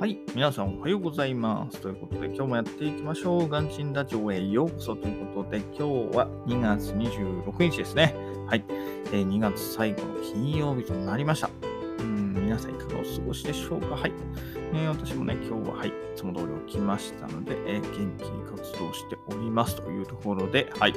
[0.00, 0.18] はい。
[0.34, 1.78] 皆さんおはようございます。
[1.78, 3.48] ということで、今日もやっていきましょう。
[3.48, 8.14] 元ンダチョウへようこそということで、今日は2月26日ですね。
[8.46, 8.64] はい。
[9.12, 11.50] えー、2月最後の金曜日となりました。
[11.98, 13.94] うん、皆さんいかがお過ごしでしょうか？
[13.94, 14.12] はい。
[14.72, 20.94] えー、私もね、今日は、はい、いつも通り起きましたので、えー、元気に活動しておりますというところで、はい。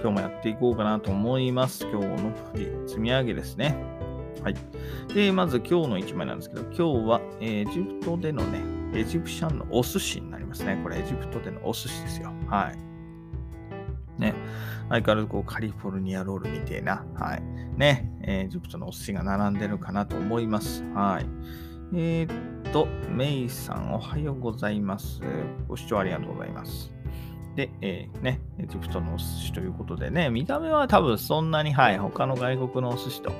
[0.00, 1.86] 今日もやっていこうかなと思います。
[1.86, 3.76] 今日の振り積み上げですね。
[4.42, 4.56] はい。
[5.14, 8.60] で、まず今日の1枚なんですけど、今日はエジプトでのね、
[8.98, 10.78] エジプシャンのお寿司になりますね。
[10.82, 12.32] これエジプトでのお寿司ですよ。
[12.46, 14.20] はい。
[14.20, 14.34] ね。
[14.88, 17.42] 相変わらずこうカリフォルニアロールみたいな、はい。
[17.76, 18.10] ね。
[18.22, 20.82] エジプトのお寿司が並んでるかなと思います。
[20.94, 21.26] はい。
[21.94, 25.20] えー、っと、メイさんおはようございます。
[25.66, 26.92] ご視聴ありがとうございます。
[27.56, 33.32] で、えー、ね、エジプトのお寿司ということでね、見た目は多分そんなに、はい、他の外国のお寿司と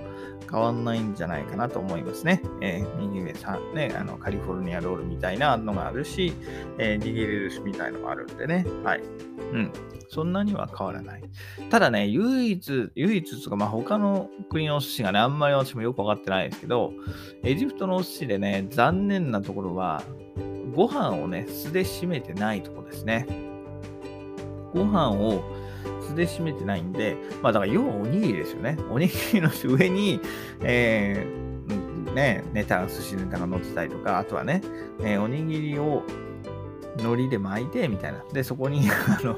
[0.50, 2.42] 変わんないんじゃないかなと思いますね。
[2.60, 6.32] えー、右上さんね、あの、カリフォルニアロールみたいなのがあるし、
[6.78, 9.02] えー、握れ寿司みたいのがあるんでね、はい。
[9.52, 9.72] うん。
[10.08, 11.22] そんなには変わらない。
[11.68, 16.92] ただね、唯一、唯一とか、まあ、他の国のお寿司がね、あんまり私もよくわかってないですけど、
[17.44, 20.02] エジプトのお寿司でね、残念なところは、
[20.74, 23.26] ご飯をね、素で締めてないとこですね。
[24.72, 25.42] ご飯を
[26.00, 28.78] 素で締めてないんで、まあだから要はおにぎりですよね。
[28.90, 30.20] おにぎりの上に、
[30.62, 34.62] えー、ね、ネタ、寿司ネタが乗ってたりとか、あとはね、
[35.00, 36.02] えー、おにぎりを
[36.98, 38.24] 海苔で巻いてみたいな。
[38.32, 39.36] で、そこに あの、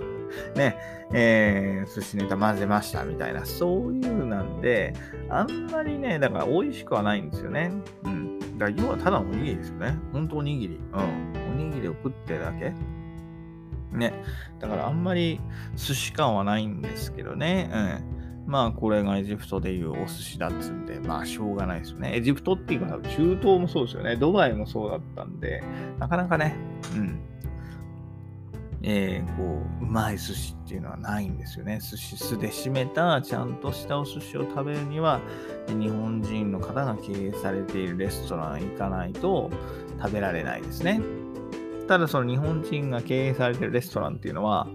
[0.55, 0.77] ね、
[1.13, 4.95] えー、寿司ネタ混ぜましたみたいな、そういうなんで、
[5.29, 7.73] あんまりね、だから美味しくはないんですよね。
[8.05, 8.39] うん。
[8.59, 9.99] だから要はただおにぎりですよね。
[10.13, 10.81] ほんとおにぎり。
[10.93, 11.53] うん。
[11.53, 12.73] おにぎりを食ってるだけ。
[13.93, 14.15] ね。
[14.59, 15.41] だからあんまり
[15.77, 17.71] 寿司感はないんですけどね。
[17.73, 18.21] うん。
[18.47, 22.17] まあこれがエジプトでいうお寿司だっつうんで、まあしょうがないですよね。
[22.17, 24.17] エジプトっていうか中東もそうですよね。
[24.17, 25.63] ドバイもそうだったんで、
[25.99, 26.57] なかなかね、
[26.97, 27.21] うん。
[28.83, 31.81] えー、こう、うまい寿司っていうのはないんですよね。
[31.81, 35.21] 寿司酢で締めたちゃんとしたお寿司を食べるには、
[35.69, 39.51] 日本人の方が経営されているレストラン行かないと
[40.01, 41.01] 食べられないですね。
[41.91, 44.69] ただその日本人が経営されてるレストランっていうのは、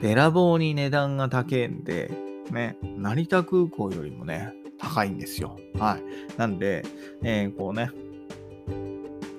[0.00, 2.10] べらぼうに値段が高いんで、
[2.50, 5.56] ね、成田空港よりもね、高いんですよ。
[5.78, 6.36] はい。
[6.36, 6.84] なんで、
[7.22, 7.92] えー、こうね、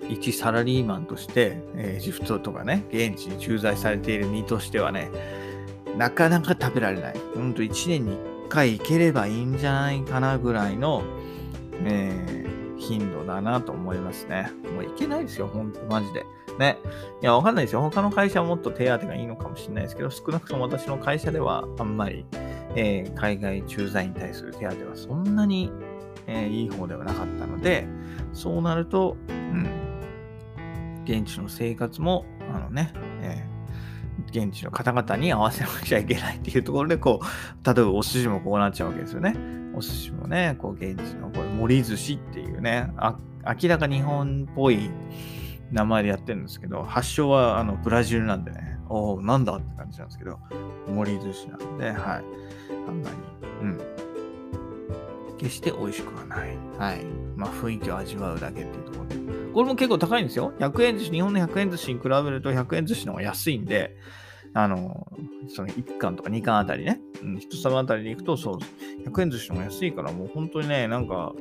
[0.07, 5.11] 一サラリーマンとして、エジプトとかね、現地に駐在されている身としてはね、
[5.97, 7.15] なかなか食べられない。
[7.35, 11.03] ほんと1年に1回行ければいいんじゃないかなぐらいの、
[11.83, 14.53] えー、頻度だなと思いますね。
[14.73, 16.25] もう行けないですよ、ほんと、マジで。
[16.57, 16.77] ね。
[17.21, 17.81] いや、わかんないですよ。
[17.81, 22.25] 他の会社はもっと手当がいいのかもしれないですけど、少なくとも私の会社ではあんまり、
[22.75, 25.71] えー、海外駐在に対する手当はそんなに、
[26.27, 27.87] えー、いい方ではなかったので、
[28.33, 29.67] そうなると、うん、
[31.05, 39.35] 現地の生活も、あのね、えー、現地の方々に合わせなくちゃいけないっていうところで、こう、例えばお寿司もこうなっちゃうわけですよね。
[39.75, 42.89] お寿司もね、こう、現地の、これ、森寿司っていうね、
[43.45, 44.89] 明らか日本っぽい、
[45.73, 50.39] 名前でやってるんですけど、発祥はあのブラジルなんでね、おお、なんだって感じなんですけど、
[50.87, 51.97] 森寿司なんで、はい。
[52.87, 53.15] あんまり、
[53.61, 53.81] うん。
[55.39, 56.57] 決して美味しくはない。
[56.77, 57.03] はい。
[57.35, 59.15] まあ、雰囲気を味わうだけっていうところで。
[59.53, 60.53] これも結構高いんですよ。
[60.59, 63.97] 100円寿司、日本の100円寿司に比べると100円寿司の方が安いんで、
[64.53, 65.07] あの、
[65.47, 68.57] その1貫とか2貫あたりね、うん、1玉あたりで行くと、そう、
[69.09, 71.33] 100円寿司の方が安いから、もう本当にね、なんか、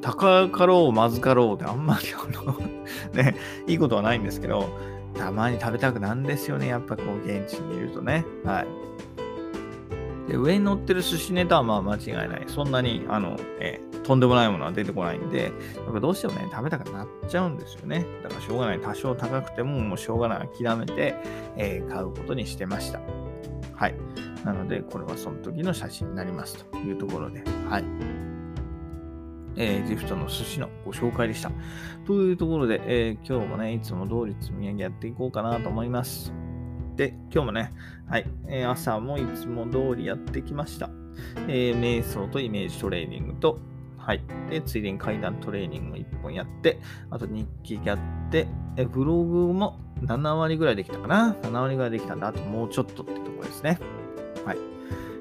[0.00, 2.58] 高かろう、まずかろうってあんまりあの
[3.14, 3.36] ね、
[3.66, 4.68] いいことはないんですけど、
[5.14, 6.66] たまに食べたくなんですよね。
[6.66, 8.24] やっぱこう現地にいるとね。
[8.44, 10.30] はい。
[10.30, 12.44] で、上に乗ってる寿司ネタはまあ間違いない。
[12.46, 18.06] そんなに、あの、え、とんでもないものは出てこないんで、やっぱどうしてもね、食べたくなっちゃうんですよね。
[18.22, 18.80] だからしょうがない。
[18.80, 20.48] 多少高くても、もうしょうがない。
[20.62, 21.14] 諦めて、
[21.56, 23.00] えー、買うことにしてました。
[23.74, 23.94] はい。
[24.44, 28.33] なので、これはその時の写真になりますというところで、はい。
[29.56, 31.50] えー、ジフトの寿司のご紹介でした。
[32.06, 36.32] というところで、えー、今日もね、いつも通り積み上げやっていこうかなと思います。
[36.96, 37.72] で、今日もね、
[38.08, 40.90] はい、えー、朝もいつも通りやってきました。
[41.48, 43.58] えー、瞑想とイメージトレーニングと、
[43.98, 44.22] はい。
[44.50, 46.78] で、ついでに階段トレーニング1本やって、
[47.10, 47.98] あと日記やっ
[48.30, 48.46] て、
[48.76, 52.28] えブログも7割ぐらいできたかな ?7 割ぐらいできたんだ。
[52.28, 53.78] あともうちょっとってところですね。
[54.44, 54.73] はい。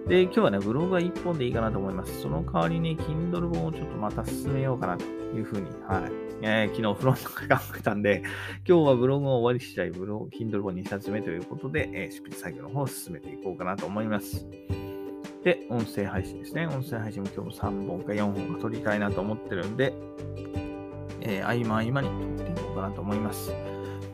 [0.07, 2.21] で、今日はね、ブログは1本でいいかなと思います。
[2.21, 6.11] その代わりに、Kindle 本をちょっとまた進めようかなというふうに、はい。
[6.41, 8.21] えー、昨日フロントが考えたんで、
[8.67, 14.45] 今日はブログを終わり次第、ブログ、Kindle 本2冊目ということで、えー、執筆作業の方を進めていこうかなと思います。
[15.45, 16.67] で、音声配信ですね。
[16.67, 19.93] 音声配信も今日も3本か4本か撮りたいなと思ってるんで、
[21.21, 23.53] えー、合間合間に撮っていこうかなと思います。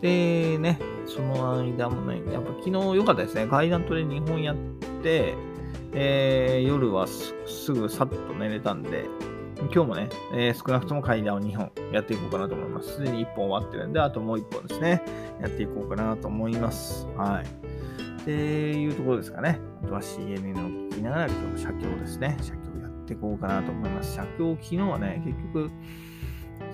[0.02, 3.48] でね、その間もね、やっぱ昨日良かったですね。
[3.48, 4.56] 階段トレ2本やっ
[5.02, 5.34] て、
[5.94, 9.06] えー、夜はすぐさっと寝れたんで、
[9.74, 12.96] 今日もね、えー、少なくとも階段を2本やっていこうかなと思います。
[12.96, 15.04] すでに1本終わってるんで、あともう1本ですね、
[15.42, 17.08] やっていこうかなと思います。
[17.18, 17.46] はい。
[18.22, 19.60] っていうところですかね。
[19.84, 22.38] あとは CNN を聞きながら今日も写経ですね。
[22.42, 24.14] 写経やっていこうかなと思います。
[24.14, 25.72] 写経昨日はね、結局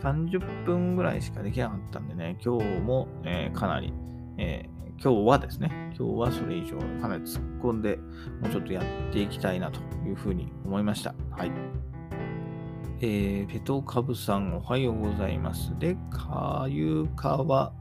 [0.02, 3.94] 30分ぐらいしかできなかったんでね、今日も、えー、かなり、
[4.38, 7.98] えー、今日はですね、今日はそれ以上かなり突っ込んで、
[8.42, 11.14] もうちょっとやっていきたいなというふうに思いました。
[11.32, 11.52] はい。
[13.02, 15.78] えー、ペトカブさんおはようございます。
[15.78, 17.74] で、かゆかわ、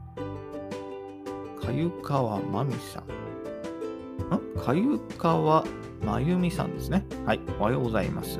[1.61, 3.03] かゆかわまみさん。
[3.03, 4.61] ん？
[4.61, 5.63] かゆかわ
[6.03, 7.05] まゆみさんですね。
[7.25, 8.39] はい、おはようございます。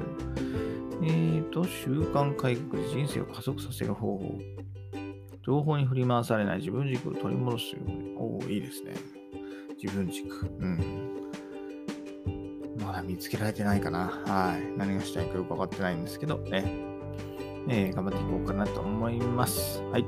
[1.02, 4.40] えーと、習慣改革で人生を加速させる方法。
[5.46, 8.16] 情報に振り回されない自分軸を取り戻すように。
[8.18, 8.94] おお、いいですね。
[9.82, 10.48] 自分軸。
[10.60, 10.80] うん。
[12.84, 14.24] まだ見つけられてないかな。
[14.26, 14.78] はい。
[14.78, 16.64] 何がしたいかよくわかってないんですけど、ね。
[17.68, 19.84] えー、頑張っていこうかなと思います。
[19.92, 20.06] はい。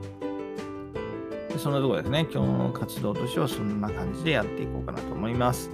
[1.59, 2.27] そんなところですね。
[2.31, 5.69] 今日の活動としてはそんな感じでやっていこうかなと思います。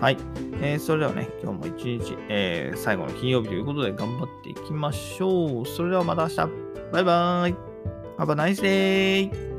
[0.00, 0.16] はい。
[0.62, 5.66] えー、それではね、今日も一日、えー、最後の金曜日ということで頑張っていきましょう。
[5.66, 6.36] それではまた明日。
[6.92, 7.69] バイバーイ。
[8.20, 9.49] Have a nice day!